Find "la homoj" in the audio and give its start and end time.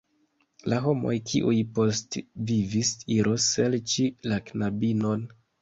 0.71-1.13